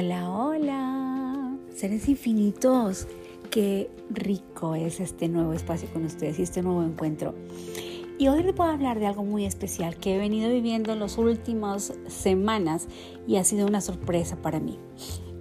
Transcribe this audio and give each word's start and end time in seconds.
Hola, 0.00 0.30
hola, 0.30 1.56
seres 1.74 2.08
infinitos. 2.08 3.08
Qué 3.50 3.90
rico 4.10 4.76
es 4.76 5.00
este 5.00 5.28
nuevo 5.28 5.54
espacio 5.54 5.88
con 5.92 6.04
ustedes 6.04 6.38
y 6.38 6.42
este 6.42 6.62
nuevo 6.62 6.84
encuentro. 6.84 7.34
Y 8.16 8.28
hoy 8.28 8.44
les 8.44 8.54
voy 8.54 8.68
a 8.68 8.74
hablar 8.74 9.00
de 9.00 9.08
algo 9.08 9.24
muy 9.24 9.44
especial 9.44 9.96
que 9.96 10.14
he 10.14 10.18
venido 10.18 10.50
viviendo 10.50 10.92
en 10.92 11.00
las 11.00 11.18
últimas 11.18 11.94
semanas 12.06 12.86
y 13.26 13.38
ha 13.38 13.44
sido 13.44 13.66
una 13.66 13.80
sorpresa 13.80 14.36
para 14.36 14.60
mí. 14.60 14.78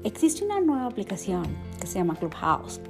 Existe 0.03 0.43
una 0.43 0.59
nueva 0.59 0.87
aplicación 0.87 1.45
que 1.79 1.85
se 1.85 1.99
llama 1.99 2.15
Clubhouse, 2.15 2.81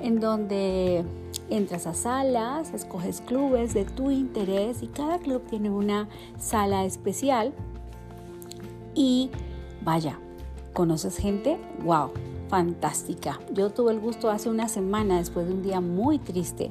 en 0.00 0.20
donde 0.20 1.04
entras 1.50 1.88
a 1.88 1.94
salas, 1.94 2.72
escoges 2.72 3.22
clubes 3.22 3.74
de 3.74 3.86
tu 3.86 4.12
interés 4.12 4.84
y 4.84 4.86
cada 4.86 5.18
club 5.18 5.42
tiene 5.50 5.68
una 5.68 6.08
sala 6.38 6.84
especial. 6.84 7.52
Y 8.94 9.30
vaya, 9.82 10.20
¿Conoces 10.78 11.16
gente? 11.16 11.58
¡Wow! 11.82 12.12
Fantástica. 12.48 13.40
Yo 13.52 13.70
tuve 13.70 13.90
el 13.90 13.98
gusto 13.98 14.30
hace 14.30 14.48
una 14.48 14.68
semana, 14.68 15.18
después 15.18 15.48
de 15.48 15.52
un 15.52 15.60
día 15.60 15.80
muy 15.80 16.20
triste, 16.20 16.70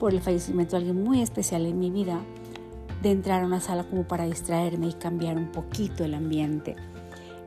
por 0.00 0.12
el 0.12 0.20
fallecimiento 0.20 0.72
de 0.72 0.78
alguien 0.78 1.04
muy 1.04 1.22
especial 1.22 1.66
en 1.66 1.78
mi 1.78 1.88
vida, 1.88 2.18
de 3.04 3.12
entrar 3.12 3.44
a 3.44 3.46
una 3.46 3.60
sala 3.60 3.84
como 3.84 4.08
para 4.08 4.24
distraerme 4.24 4.88
y 4.88 4.94
cambiar 4.94 5.36
un 5.36 5.52
poquito 5.52 6.02
el 6.02 6.14
ambiente. 6.14 6.74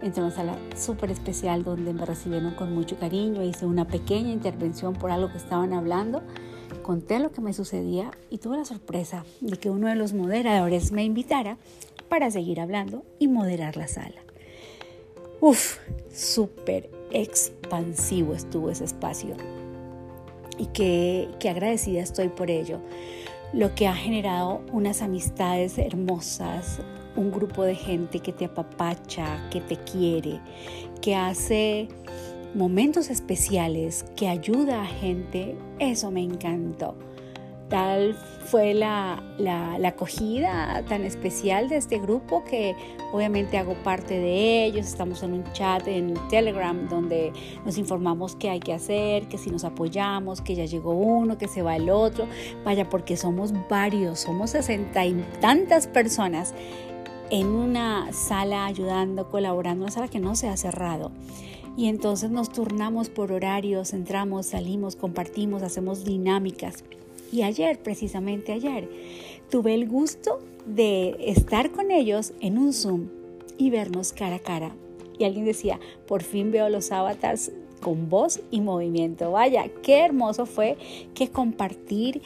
Entré 0.02 0.22
a 0.22 0.28
una 0.28 0.34
sala 0.34 0.58
súper 0.78 1.12
especial 1.12 1.66
donde 1.66 1.92
me 1.92 2.06
recibieron 2.06 2.56
con 2.56 2.74
mucho 2.74 2.98
cariño, 2.98 3.44
hice 3.44 3.66
una 3.66 3.86
pequeña 3.86 4.32
intervención 4.32 4.94
por 4.94 5.12
algo 5.12 5.30
que 5.30 5.40
estaban 5.40 5.74
hablando, 5.74 6.22
conté 6.84 7.20
lo 7.20 7.34
que 7.34 7.42
me 7.42 7.52
sucedía 7.52 8.12
y 8.30 8.38
tuve 8.38 8.56
la 8.56 8.64
sorpresa 8.64 9.26
de 9.42 9.58
que 9.58 9.70
uno 9.70 9.90
de 9.90 9.96
los 9.96 10.14
moderadores 10.14 10.94
me 10.94 11.04
invitara 11.04 11.58
para 12.08 12.32
seguir 12.32 12.62
hablando 12.62 13.04
y 13.20 13.28
moderar 13.28 13.76
la 13.76 13.90
sala. 13.90 14.29
Uf, 15.42 15.78
súper 16.14 16.90
expansivo 17.12 18.34
estuvo 18.34 18.70
ese 18.70 18.84
espacio. 18.84 19.36
Y 20.58 20.66
qué, 20.68 21.30
qué 21.40 21.50
agradecida 21.50 22.02
estoy 22.02 22.28
por 22.28 22.52
ello. 22.52 22.80
Lo 23.54 23.74
que 23.74 23.88
ha 23.88 23.96
generado 23.96 24.62
unas 24.74 25.02
amistades 25.02 25.78
hermosas, 25.78 26.82
un 27.16 27.32
grupo 27.32 27.64
de 27.64 27.76
gente 27.76 28.20
que 28.20 28.34
te 28.34 28.46
apapacha, 28.46 29.48
que 29.50 29.62
te 29.62 29.78
quiere, 29.78 30.42
que 31.02 31.16
hace 31.16 31.88
momentos 32.54 33.10
especiales, 33.10 34.06
que 34.16 34.28
ayuda 34.28 34.82
a 34.82 34.86
gente, 34.86 35.56
eso 35.80 36.12
me 36.12 36.22
encantó 36.22 36.96
tal 37.70 38.16
fue 38.46 38.74
la, 38.74 39.22
acogida 39.86 40.84
tan 40.88 41.04
especial 41.04 41.70
de 41.70 41.78
este 41.78 42.00
grupo 42.00 42.44
que 42.44 42.76
obviamente 43.14 43.58
hago 43.58 43.76
parte 43.84 44.18
de 44.18 44.66
ellos. 44.66 44.88
Estamos 44.88 45.22
en 45.24 45.34
un 45.34 45.44
chat 45.54 45.88
en 45.88 46.16
Telegram 46.30 46.90
donde 46.90 47.32
nos 47.64 47.78
informamos 47.78 48.36
qué 48.36 48.50
hay 48.50 48.60
que 48.60 48.74
hacer, 48.74 49.28
que 49.28 49.38
si 49.38 49.52
nos 49.52 49.64
apoyamos, 49.64 50.42
que 50.42 50.56
ya 50.56 50.66
llegó 50.66 50.92
uno, 50.92 51.38
que 51.38 51.48
se 51.48 51.62
va 51.62 51.76
el 51.76 51.90
otro. 51.90 52.28
Vaya, 52.66 52.90
porque 52.90 53.16
somos 53.16 53.54
varios, 53.70 54.22
somos 54.22 54.50
sesenta 54.50 55.06
y 55.06 55.14
tantas 55.40 55.88
personas 55.88 56.54
en 57.30 57.48
una 57.48 58.12
sala 58.12 58.66
ayudando, 58.66 59.30
colaborando, 59.30 59.86
una 59.86 59.92
sala 59.92 60.08
que 60.08 60.20
no 60.20 60.36
se 60.36 60.50
ha 60.50 60.58
cerrado. 60.58 61.12
Y 61.78 61.88
entonces 61.88 62.32
nos 62.32 62.52
turnamos 62.52 63.10
por 63.10 63.32
horarios, 63.32 63.94
entramos, 63.94 64.48
salimos, 64.48 64.96
compartimos, 64.96 65.62
hacemos 65.62 66.04
dinámicas. 66.04 66.84
Y 67.32 67.44
ayer, 67.44 67.80
precisamente 67.80 68.54
ayer, 68.54 68.90
tuve 69.50 69.74
el 69.74 69.88
gusto 69.88 70.40
de 70.66 71.16
estar 71.20 71.72
con 71.72 71.92
ellos 71.92 72.34
en 72.42 72.58
un 72.58 72.74
Zoom 72.74 73.08
y 73.58 73.70
vernos 73.70 74.14
cara 74.14 74.38
a 74.38 74.40
cara. 74.40 74.76
Y 75.18 75.26
alguien 75.26 75.46
decía, 75.46 75.80
por 76.08 76.24
fin 76.24 76.52
veo 76.52 76.70
los 76.70 76.92
avatars 76.92 77.52
con 77.82 78.10
voz 78.10 78.42
y 78.52 78.62
movimiento. 78.62 79.32
Vaya, 79.32 79.70
qué 79.84 80.00
hermoso 80.00 80.46
fue 80.46 80.78
que 81.14 81.30
compartir, 81.30 82.22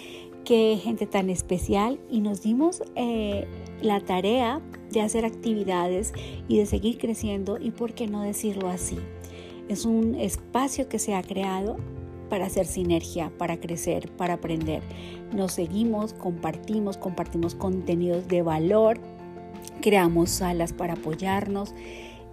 qué 0.46 0.80
gente 0.82 1.08
tan 1.08 1.30
especial 1.30 2.00
y 2.10 2.22
nos 2.22 2.42
dimos 2.42 2.84
eh, 2.96 3.48
la 3.82 4.00
tarea 4.00 4.62
de 4.92 5.02
hacer 5.02 5.26
actividades 5.26 6.14
y 6.48 6.58
de 6.58 6.66
seguir 6.66 6.98
creciendo 6.98 7.58
y 7.60 7.72
por 7.72 7.94
qué 7.94 8.08
no 8.08 8.22
decirlo 8.22 8.70
así. 8.70 8.98
Es 9.70 9.86
un 9.86 10.16
espacio 10.16 10.90
que 10.90 11.00
se 11.00 11.16
ha 11.16 11.24
creado 11.24 11.78
para 12.34 12.48
hacer 12.48 12.66
sinergia, 12.66 13.32
para 13.38 13.58
crecer, 13.58 14.10
para 14.14 14.34
aprender. 14.34 14.82
Nos 15.36 15.52
seguimos, 15.52 16.14
compartimos, 16.14 16.98
compartimos 16.98 17.54
contenidos 17.54 18.28
de 18.28 18.42
valor, 18.42 19.00
creamos 19.82 20.32
salas 20.32 20.74
para 20.74 20.94
apoyarnos 20.94 21.76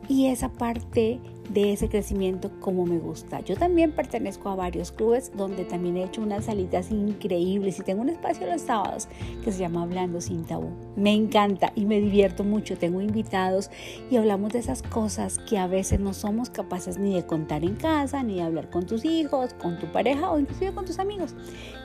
y 0.08 0.26
esa 0.26 0.48
parte 0.48 1.20
de 1.52 1.72
ese 1.72 1.88
crecimiento 1.88 2.50
como 2.60 2.86
me 2.86 2.98
gusta. 2.98 3.40
Yo 3.40 3.56
también 3.56 3.92
pertenezco 3.92 4.48
a 4.48 4.54
varios 4.54 4.92
clubes 4.92 5.32
donde 5.36 5.64
también 5.64 5.96
he 5.96 6.04
hecho 6.04 6.22
unas 6.22 6.44
salitas 6.44 6.90
increíbles 6.90 7.78
y 7.78 7.82
tengo 7.82 8.02
un 8.02 8.08
espacio 8.08 8.46
los 8.46 8.62
sábados 8.62 9.08
que 9.42 9.50
se 9.50 9.58
llama 9.58 9.82
Hablando 9.82 10.20
sin 10.20 10.44
tabú. 10.44 10.70
Me 10.96 11.12
encanta 11.12 11.72
y 11.74 11.86
me 11.86 12.00
divierto 12.00 12.44
mucho. 12.44 12.78
Tengo 12.78 13.00
invitados 13.00 13.70
y 14.10 14.16
hablamos 14.16 14.52
de 14.52 14.60
esas 14.60 14.82
cosas 14.82 15.38
que 15.38 15.58
a 15.58 15.66
veces 15.66 15.98
no 15.98 16.14
somos 16.14 16.50
capaces 16.50 16.98
ni 16.98 17.14
de 17.14 17.26
contar 17.26 17.64
en 17.64 17.74
casa, 17.74 18.22
ni 18.22 18.36
de 18.36 18.42
hablar 18.42 18.70
con 18.70 18.86
tus 18.86 19.04
hijos, 19.04 19.54
con 19.54 19.78
tu 19.78 19.86
pareja 19.90 20.30
o 20.30 20.38
inclusive 20.38 20.72
con 20.72 20.84
tus 20.84 21.00
amigos. 21.00 21.34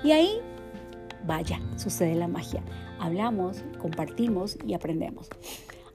Y 0.03 0.11
ahí, 0.11 0.29
vaya, 1.25 1.59
sucede 1.75 2.13
la 2.13 2.27
magia. 2.27 2.61
Hablamos, 2.99 3.63
compartimos 3.79 4.57
y 4.65 4.73
aprendemos. 4.73 5.29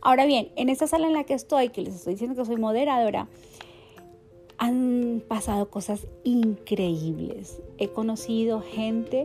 Ahora 0.02 0.24
bien, 0.24 0.50
en 0.56 0.70
esta 0.70 0.86
sala 0.86 1.06
en 1.06 1.12
la 1.12 1.24
que 1.24 1.34
estoy, 1.34 1.68
que 1.68 1.82
les 1.82 1.94
estoy 1.94 2.14
diciendo 2.14 2.34
que 2.34 2.46
soy 2.46 2.56
moderadora, 2.56 3.28
han 4.56 5.22
pasado 5.26 5.70
cosas 5.70 6.06
increíbles. 6.24 7.60
He 7.78 7.88
conocido 7.88 8.62
gente 8.62 9.24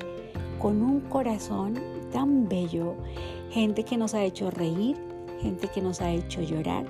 con 0.60 0.82
un 0.82 1.02
corazón 1.02 1.76
tan 2.12 2.50
bello, 2.50 2.96
gente 3.52 3.84
que 3.84 3.96
nos 3.96 4.14
ha 4.14 4.24
hecho 4.24 4.52
reír, 4.52 4.98
gente 5.42 5.68
que 5.70 5.82
nos 5.82 6.02
ha 6.02 6.12
hecho 6.12 6.42
llorar, 6.42 6.86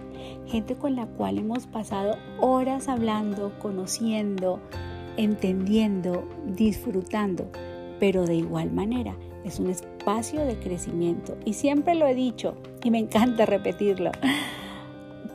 gente 0.48 0.76
con 0.76 0.96
la 0.96 1.06
cual 1.06 1.38
hemos 1.38 1.68
pasado 1.68 2.16
horas 2.40 2.88
hablando, 2.88 3.52
conociendo, 3.60 4.60
entendiendo, 5.18 6.24
disfrutando, 6.46 7.50
pero 8.00 8.26
de 8.26 8.36
igual 8.36 8.72
manera 8.72 9.16
es 9.44 9.60
un 9.60 9.70
espacio 9.70 10.44
de 10.44 10.58
crecimiento. 10.58 11.38
Y 11.46 11.54
siempre 11.54 11.96
lo 11.96 12.08
he 12.08 12.16
dicho 12.16 12.56
y 12.86 12.92
me 12.92 13.00
encanta 13.00 13.46
repetirlo. 13.46 14.12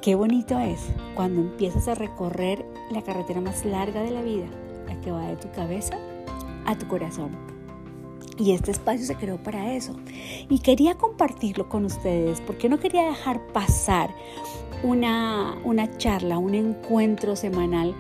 Qué 0.01 0.15
bonito 0.15 0.59
es 0.61 0.81
cuando 1.15 1.41
empiezas 1.41 1.89
a 1.89 1.97
recorrer 1.97 2.65
la 2.93 3.03
carretera 3.03 3.41
más 3.41 3.65
larga 3.65 4.01
de 4.03 4.13
la 4.13 4.23
vida, 4.23 4.47
la 4.87 4.99
que 5.01 5.11
va 5.11 5.27
de 5.27 5.37
tu 5.37 5.51
cabeza 5.51 5.99
a 6.65 6.79
tu 6.79 6.87
corazón. 6.87 7.37
Y 8.39 8.53
este 8.53 8.71
espacio 8.71 9.05
se 9.05 9.17
creó 9.17 9.37
para 9.43 9.75
eso. 9.75 9.95
Y 10.49 10.61
quería 10.61 10.95
compartirlo 10.95 11.69
con 11.69 11.85
ustedes 11.85 12.41
porque 12.41 12.69
no 12.69 12.79
quería 12.79 13.03
dejar 13.03 13.45
pasar 13.49 14.15
una, 14.85 15.59
una 15.65 15.99
charla, 15.99 16.39
un 16.39 16.55
encuentro 16.55 17.35
semanal 17.37 17.95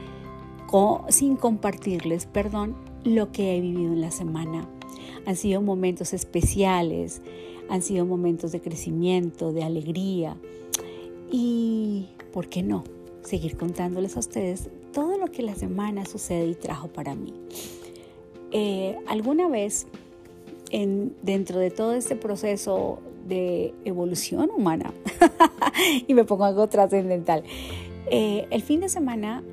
sin 1.08 1.34
compartirles, 1.34 2.26
perdón, 2.26 2.76
lo 3.02 3.32
que 3.32 3.56
he 3.56 3.60
vivido 3.60 3.92
en 3.92 4.00
la 4.00 4.12
semana. 4.12 4.68
Han 5.26 5.34
sido 5.34 5.60
momentos 5.60 6.12
especiales, 6.12 7.20
han 7.70 7.82
sido 7.82 8.04
momentos 8.04 8.52
de 8.52 8.60
crecimiento, 8.60 9.52
de 9.52 9.62
alegría, 9.62 10.36
y, 11.30 12.08
¿por 12.32 12.48
qué 12.48 12.62
no? 12.62 12.84
Seguir 13.22 13.56
contándoles 13.56 14.16
a 14.16 14.20
ustedes 14.20 14.68
todo 14.92 15.16
lo 15.18 15.26
que 15.28 15.42
la 15.42 15.54
semana 15.54 16.04
sucede 16.04 16.48
y 16.48 16.54
trajo 16.54 16.88
para 16.88 17.14
mí. 17.14 17.32
Eh, 18.50 18.98
alguna 19.06 19.48
vez, 19.48 19.86
en, 20.70 21.14
dentro 21.22 21.60
de 21.60 21.70
todo 21.70 21.92
este 21.92 22.16
proceso 22.16 22.98
de 23.28 23.72
evolución 23.84 24.50
humana, 24.50 24.92
y 26.08 26.14
me 26.14 26.24
pongo 26.24 26.44
algo 26.44 26.68
trascendental, 26.68 27.44
eh, 28.10 28.46
el 28.50 28.62
fin 28.62 28.80
de 28.80 28.88
semana 28.88 29.44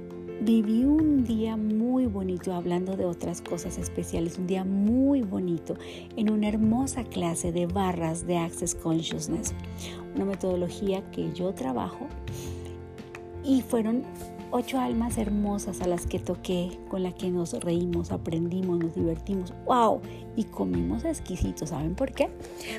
viví 0.48 0.86
un 0.86 1.26
día 1.26 1.58
muy 1.58 2.06
bonito 2.06 2.54
hablando 2.54 2.96
de 2.96 3.04
otras 3.04 3.42
cosas 3.42 3.78
especiales, 3.78 4.38
un 4.38 4.48
día 4.48 4.64
muy 4.64 5.22
bonito 5.22 5.76
en 6.16 6.32
una 6.32 6.48
hermosa 6.48 7.04
clase 7.04 7.52
de 7.52 7.66
barras 7.66 8.26
de 8.26 8.38
Access 8.38 8.74
Consciousness, 8.74 9.54
una 10.16 10.24
metodología 10.24 11.04
que 11.12 11.34
yo 11.34 11.54
trabajo. 11.54 12.08
Y 13.44 13.62
fueron 13.62 14.04
ocho 14.52 14.80
almas 14.80 15.18
hermosas 15.18 15.82
a 15.82 15.88
las 15.88 16.08
que 16.08 16.18
toqué, 16.18 16.80
con 16.88 17.04
las 17.04 17.16
que 17.16 17.30
nos 17.30 17.52
reímos, 17.62 18.14
aprendimos, 18.14 18.80
nos 18.80 18.96
divertimos, 18.96 19.54
wow, 19.66 20.00
y 20.38 20.46
comimos 20.46 21.04
exquisitos, 21.04 21.72
¿saben 21.72 21.94
por 21.94 22.14
qué? 22.14 22.30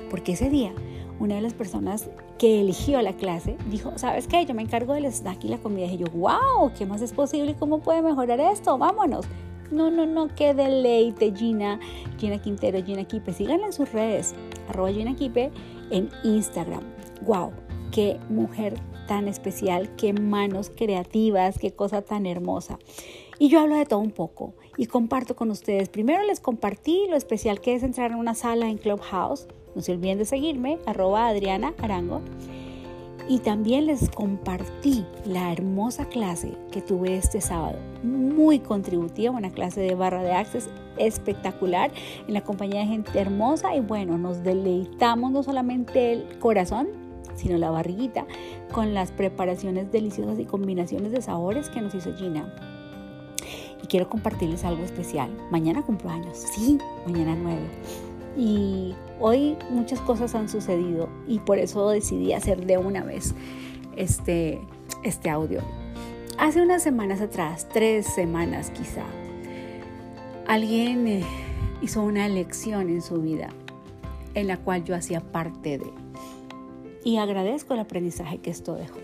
Porque 0.08 0.32
ese 0.32 0.48
día 0.48 0.72
una 1.18 1.36
de 1.36 1.40
las 1.40 1.54
personas 1.54 2.08
que 2.38 2.60
eligió 2.60 3.02
la 3.02 3.14
clase 3.14 3.56
dijo, 3.70 3.92
¿sabes 3.96 4.26
qué? 4.26 4.44
Yo 4.46 4.54
me 4.54 4.62
encargo 4.62 4.94
del 4.94 5.06
snack 5.06 5.44
y 5.44 5.48
la 5.48 5.58
comida. 5.58 5.86
Y 5.86 5.98
yo, 5.98 6.06
wow, 6.14 6.72
¿qué 6.76 6.86
más 6.86 7.02
es 7.02 7.12
posible? 7.12 7.56
¿Cómo 7.58 7.80
puede 7.80 8.02
mejorar 8.02 8.40
esto? 8.40 8.78
Vámonos. 8.78 9.26
No, 9.70 9.90
no, 9.90 10.06
no, 10.06 10.34
qué 10.34 10.54
deleite, 10.54 11.34
Gina, 11.34 11.78
Gina 12.18 12.40
Quintero, 12.40 12.82
Gina 12.82 13.04
Quipe. 13.04 13.32
Síganla 13.32 13.66
en 13.66 13.72
sus 13.72 13.92
redes, 13.92 14.34
arroba 14.68 14.90
Gina 14.90 15.14
Quipe 15.14 15.50
en 15.90 16.08
Instagram. 16.24 16.82
Wow, 17.26 17.52
qué 17.90 18.18
mujer 18.30 18.74
tan 19.06 19.28
especial, 19.28 19.94
qué 19.96 20.12
manos 20.12 20.70
creativas, 20.74 21.58
qué 21.58 21.72
cosa 21.72 22.02
tan 22.02 22.26
hermosa. 22.26 22.78
Y 23.38 23.48
yo 23.48 23.60
hablo 23.60 23.76
de 23.76 23.86
todo 23.86 24.00
un 24.00 24.10
poco 24.10 24.54
y 24.76 24.86
comparto 24.86 25.36
con 25.36 25.50
ustedes. 25.50 25.88
Primero 25.88 26.22
les 26.24 26.40
compartí 26.40 27.06
lo 27.08 27.16
especial 27.16 27.60
que 27.60 27.74
es 27.74 27.82
entrar 27.82 28.12
en 28.12 28.18
una 28.18 28.34
sala 28.34 28.68
en 28.68 28.78
Clubhouse. 28.78 29.48
No 29.78 29.82
se 29.82 29.92
olviden 29.92 30.18
de 30.18 30.24
seguirme, 30.24 30.80
arroba 30.86 31.28
Adriana 31.28 31.72
Arango. 31.80 32.20
Y 33.28 33.38
también 33.38 33.86
les 33.86 34.10
compartí 34.10 35.04
la 35.24 35.52
hermosa 35.52 36.06
clase 36.06 36.58
que 36.72 36.82
tuve 36.82 37.14
este 37.16 37.40
sábado, 37.40 37.78
muy 38.02 38.58
contributiva, 38.58 39.30
una 39.30 39.50
clase 39.52 39.80
de 39.80 39.94
barra 39.94 40.24
de 40.24 40.32
access 40.32 40.68
espectacular 40.96 41.92
en 42.26 42.34
la 42.34 42.42
compañía 42.42 42.80
de 42.80 42.86
gente 42.86 43.20
hermosa 43.20 43.76
y 43.76 43.80
bueno, 43.80 44.18
nos 44.18 44.42
deleitamos 44.42 45.30
no 45.30 45.44
solamente 45.44 46.12
el 46.12 46.38
corazón, 46.40 46.88
sino 47.36 47.56
la 47.56 47.70
barriguita 47.70 48.26
con 48.72 48.94
las 48.94 49.12
preparaciones 49.12 49.92
deliciosas 49.92 50.40
y 50.40 50.44
combinaciones 50.44 51.12
de 51.12 51.22
sabores 51.22 51.68
que 51.68 51.80
nos 51.80 51.94
hizo 51.94 52.12
Gina. 52.16 52.52
Y 53.80 53.86
quiero 53.86 54.08
compartirles 54.08 54.64
algo 54.64 54.82
especial. 54.82 55.30
Mañana 55.52 55.82
cumplo 55.82 56.10
años, 56.10 56.36
sí, 56.36 56.78
mañana 57.06 57.36
9. 57.40 58.07
Y 58.36 58.94
hoy 59.20 59.56
muchas 59.70 60.00
cosas 60.00 60.34
han 60.34 60.48
sucedido 60.48 61.08
y 61.26 61.38
por 61.40 61.58
eso 61.58 61.88
decidí 61.90 62.32
hacer 62.32 62.66
de 62.66 62.78
una 62.78 63.02
vez 63.02 63.34
este, 63.96 64.60
este 65.02 65.30
audio. 65.30 65.60
Hace 66.38 66.62
unas 66.62 66.82
semanas 66.82 67.20
atrás, 67.20 67.68
tres 67.72 68.06
semanas 68.06 68.70
quizá, 68.70 69.02
alguien 70.46 71.08
eh, 71.08 71.24
hizo 71.82 72.02
una 72.02 72.26
elección 72.26 72.88
en 72.90 73.02
su 73.02 73.20
vida 73.20 73.48
en 74.34 74.46
la 74.46 74.56
cual 74.56 74.84
yo 74.84 74.94
hacía 74.94 75.20
parte 75.20 75.78
de. 75.78 75.90
Y 77.04 77.16
agradezco 77.16 77.74
el 77.74 77.80
aprendizaje 77.80 78.38
que 78.38 78.50
esto 78.50 78.74
dejó. 78.74 78.98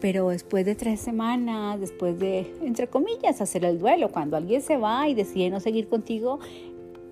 Pero 0.00 0.30
después 0.30 0.66
de 0.66 0.74
tres 0.74 1.00
semanas, 1.00 1.80
después 1.80 2.18
de, 2.18 2.52
entre 2.62 2.88
comillas, 2.88 3.40
hacer 3.40 3.64
el 3.64 3.78
duelo, 3.78 4.10
cuando 4.10 4.36
alguien 4.36 4.60
se 4.60 4.76
va 4.76 5.08
y 5.08 5.14
decide 5.14 5.48
no 5.48 5.60
seguir 5.60 5.88
contigo, 5.88 6.40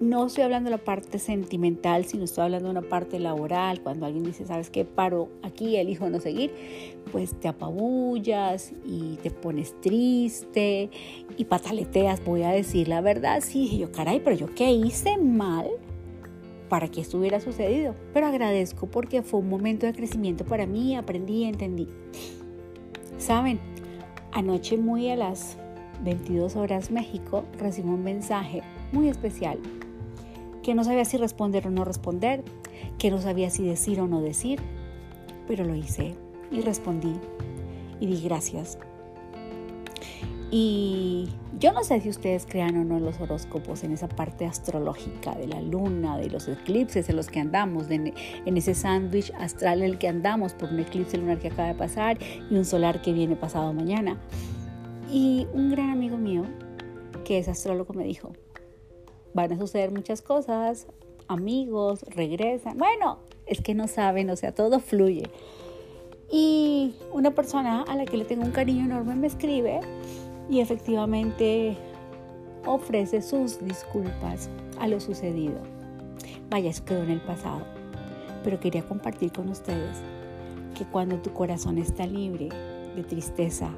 no 0.00 0.26
estoy 0.26 0.44
hablando 0.44 0.70
de 0.70 0.76
la 0.76 0.82
parte 0.82 1.18
sentimental, 1.18 2.06
sino 2.06 2.24
estoy 2.24 2.44
hablando 2.44 2.68
de 2.68 2.78
una 2.78 2.88
parte 2.88 3.18
laboral. 3.18 3.82
Cuando 3.82 4.06
alguien 4.06 4.24
dice, 4.24 4.46
¿sabes 4.46 4.70
qué? 4.70 4.86
Paro 4.86 5.28
aquí, 5.42 5.76
elijo 5.76 6.08
no 6.08 6.20
seguir, 6.20 6.52
pues 7.12 7.38
te 7.38 7.48
apabullas 7.48 8.72
y 8.86 9.16
te 9.22 9.30
pones 9.30 9.78
triste 9.82 10.90
y 11.36 11.44
pataleteas. 11.44 12.24
Voy 12.24 12.42
a 12.42 12.48
decir 12.48 12.88
la 12.88 13.02
verdad, 13.02 13.42
sí, 13.42 13.78
yo, 13.78 13.92
caray, 13.92 14.20
pero 14.20 14.34
yo 14.34 14.46
qué 14.54 14.72
hice 14.72 15.18
mal 15.18 15.68
para 16.70 16.88
que 16.88 17.02
esto 17.02 17.18
hubiera 17.18 17.38
sucedido. 17.38 17.94
Pero 18.14 18.26
agradezco 18.26 18.86
porque 18.86 19.22
fue 19.22 19.40
un 19.40 19.50
momento 19.50 19.84
de 19.84 19.92
crecimiento 19.92 20.46
para 20.46 20.64
mí, 20.64 20.96
aprendí 20.96 21.44
entendí. 21.44 21.88
Saben, 23.18 23.60
anoche 24.32 24.78
muy 24.78 25.10
a 25.10 25.16
las 25.16 25.58
22 26.04 26.56
horas 26.56 26.90
México 26.90 27.44
recibí 27.58 27.90
un 27.90 28.02
mensaje 28.02 28.62
muy 28.92 29.10
especial 29.10 29.58
que 30.70 30.76
no 30.76 30.84
sabía 30.84 31.04
si 31.04 31.16
responder 31.16 31.66
o 31.66 31.70
no 31.72 31.84
responder, 31.84 32.44
que 32.96 33.10
no 33.10 33.20
sabía 33.20 33.50
si 33.50 33.64
decir 33.64 33.98
o 33.98 34.06
no 34.06 34.20
decir, 34.20 34.60
pero 35.48 35.64
lo 35.64 35.74
hice 35.74 36.14
y 36.52 36.60
respondí 36.60 37.12
y 37.98 38.06
di 38.06 38.22
gracias. 38.22 38.78
Y 40.52 41.28
yo 41.58 41.72
no 41.72 41.82
sé 41.82 42.00
si 42.00 42.08
ustedes 42.08 42.46
crean 42.48 42.76
o 42.76 42.84
no 42.84 42.98
en 42.98 43.04
los 43.04 43.20
horóscopos, 43.20 43.82
en 43.82 43.90
esa 43.90 44.06
parte 44.06 44.46
astrológica 44.46 45.34
de 45.34 45.48
la 45.48 45.60
luna, 45.60 46.18
de 46.18 46.30
los 46.30 46.46
eclipses 46.46 47.08
en 47.08 47.16
los 47.16 47.26
que 47.26 47.40
andamos, 47.40 47.90
en 47.90 48.12
ese 48.56 48.76
sándwich 48.76 49.32
astral 49.40 49.80
en 49.80 49.86
el 49.86 49.98
que 49.98 50.06
andamos 50.06 50.54
por 50.54 50.68
un 50.68 50.78
eclipse 50.78 51.18
lunar 51.18 51.40
que 51.40 51.48
acaba 51.48 51.66
de 51.66 51.74
pasar 51.74 52.16
y 52.48 52.54
un 52.54 52.64
solar 52.64 53.02
que 53.02 53.12
viene 53.12 53.34
pasado 53.34 53.72
mañana. 53.72 54.20
Y 55.10 55.48
un 55.52 55.68
gran 55.68 55.90
amigo 55.90 56.16
mío, 56.16 56.44
que 57.24 57.38
es 57.38 57.48
astrólogo, 57.48 57.92
me 57.92 58.04
dijo, 58.04 58.30
van 59.34 59.52
a 59.52 59.58
suceder 59.58 59.90
muchas 59.90 60.22
cosas, 60.22 60.86
amigos, 61.28 62.04
regresan. 62.08 62.76
Bueno, 62.78 63.18
es 63.46 63.60
que 63.60 63.74
no 63.74 63.88
saben, 63.88 64.30
o 64.30 64.36
sea, 64.36 64.52
todo 64.52 64.80
fluye. 64.80 65.30
Y 66.30 66.94
una 67.12 67.32
persona 67.32 67.82
a 67.82 67.96
la 67.96 68.04
que 68.04 68.16
le 68.16 68.24
tengo 68.24 68.44
un 68.44 68.52
cariño 68.52 68.84
enorme 68.84 69.16
me 69.16 69.26
escribe 69.26 69.80
y 70.48 70.60
efectivamente 70.60 71.76
ofrece 72.66 73.22
sus 73.22 73.64
disculpas 73.64 74.48
a 74.78 74.86
lo 74.86 75.00
sucedido. 75.00 75.58
Vaya, 76.50 76.70
eso 76.70 76.84
quedó 76.84 77.02
en 77.02 77.10
el 77.10 77.20
pasado. 77.20 77.62
Pero 78.42 78.58
quería 78.58 78.82
compartir 78.82 79.32
con 79.32 79.48
ustedes 79.48 79.98
que 80.76 80.84
cuando 80.84 81.18
tu 81.18 81.32
corazón 81.32 81.78
está 81.78 82.06
libre 82.06 82.48
de 82.96 83.04
tristeza, 83.04 83.70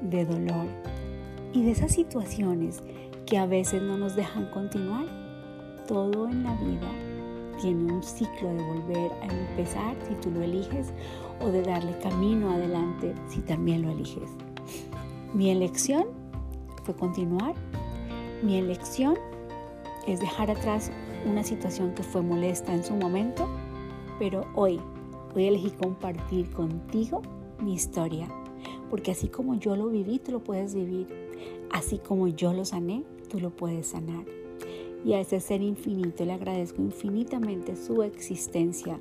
de 0.00 0.24
dolor 0.24 0.66
y 1.52 1.62
de 1.62 1.72
esas 1.72 1.92
situaciones 1.92 2.80
que 3.32 3.38
a 3.38 3.46
veces 3.46 3.80
no 3.80 3.96
nos 3.96 4.14
dejan 4.14 4.44
continuar. 4.50 5.06
Todo 5.88 6.28
en 6.28 6.44
la 6.44 6.54
vida 6.56 6.90
tiene 7.62 7.90
un 7.90 8.02
ciclo 8.02 8.52
de 8.52 8.62
volver 8.62 9.10
a 9.22 9.26
empezar 9.32 9.96
si 10.06 10.14
tú 10.16 10.30
lo 10.30 10.42
eliges 10.42 10.92
o 11.40 11.48
de 11.48 11.62
darle 11.62 11.96
camino 12.00 12.50
adelante 12.50 13.14
si 13.30 13.40
también 13.40 13.80
lo 13.80 13.90
eliges. 13.90 14.28
Mi 15.32 15.48
elección 15.48 16.08
fue 16.84 16.94
continuar. 16.94 17.54
Mi 18.42 18.58
elección 18.58 19.14
es 20.06 20.20
dejar 20.20 20.50
atrás 20.50 20.92
una 21.24 21.42
situación 21.42 21.94
que 21.94 22.02
fue 22.02 22.20
molesta 22.20 22.74
en 22.74 22.84
su 22.84 22.92
momento, 22.92 23.48
pero 24.18 24.44
hoy, 24.54 24.78
hoy 25.34 25.46
elegí 25.46 25.70
compartir 25.70 26.50
contigo 26.50 27.22
mi 27.62 27.72
historia, 27.72 28.28
porque 28.90 29.12
así 29.12 29.28
como 29.28 29.54
yo 29.54 29.74
lo 29.74 29.88
viví, 29.88 30.18
tú 30.18 30.32
lo 30.32 30.40
puedes 30.40 30.74
vivir. 30.74 31.22
Así 31.72 31.96
como 31.96 32.28
yo 32.28 32.52
lo 32.52 32.66
sané, 32.66 33.02
tú 33.32 33.40
lo 33.40 33.50
puedes 33.50 33.86
sanar. 33.88 34.26
Y 35.04 35.14
a 35.14 35.20
ese 35.20 35.40
ser 35.40 35.62
infinito 35.62 36.24
le 36.24 36.32
agradezco 36.32 36.82
infinitamente 36.82 37.74
su 37.76 38.02
existencia 38.02 39.00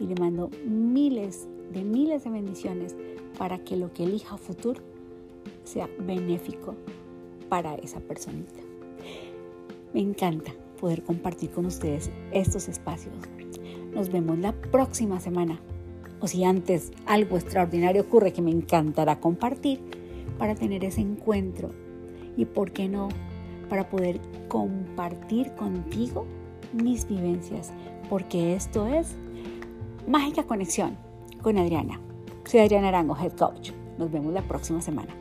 y 0.00 0.06
le 0.06 0.14
mando 0.14 0.50
miles 0.64 1.46
de 1.70 1.84
miles 1.84 2.24
de 2.24 2.30
bendiciones 2.30 2.96
para 3.38 3.62
que 3.62 3.76
lo 3.76 3.92
que 3.92 4.04
elija 4.04 4.38
futuro 4.38 4.80
sea 5.62 5.88
benéfico 6.00 6.74
para 7.48 7.74
esa 7.76 8.00
personita. 8.00 8.60
Me 9.92 10.00
encanta 10.00 10.52
poder 10.80 11.02
compartir 11.02 11.50
con 11.50 11.66
ustedes 11.66 12.10
estos 12.32 12.66
espacios. 12.66 13.14
Nos 13.94 14.10
vemos 14.10 14.38
la 14.38 14.52
próxima 14.52 15.20
semana. 15.20 15.60
O 16.20 16.26
si 16.26 16.44
antes 16.44 16.92
algo 17.06 17.36
extraordinario 17.36 18.02
ocurre 18.02 18.32
que 18.32 18.42
me 18.42 18.50
encantará 18.50 19.20
compartir 19.20 19.80
para 20.38 20.54
tener 20.54 20.84
ese 20.84 21.02
encuentro 21.02 21.70
y, 22.36 22.46
¿por 22.46 22.72
qué 22.72 22.88
no?, 22.88 23.08
para 23.70 23.88
poder 23.88 24.20
compartir 24.48 25.52
contigo 25.52 26.26
mis 26.74 27.08
vivencias, 27.08 27.72
porque 28.10 28.54
esto 28.54 28.86
es 28.86 29.16
Mágica 30.06 30.42
Conexión 30.42 30.98
con 31.40 31.56
Adriana. 31.56 31.98
Soy 32.44 32.60
Adriana 32.60 32.88
Arango, 32.88 33.16
Head 33.16 33.32
Coach. 33.32 33.70
Nos 33.96 34.10
vemos 34.10 34.34
la 34.34 34.42
próxima 34.42 34.82
semana. 34.82 35.14